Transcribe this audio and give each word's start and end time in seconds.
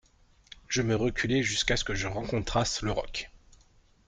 Je 0.67 0.81
me 0.81 0.95
reculai 0.95 1.43
jusqu'à 1.43 1.77
ce 1.77 1.83
que 1.83 1.93
je 1.93 2.07
rencontrasse 2.07 2.81
le 2.81 2.91
roc. 2.91 3.29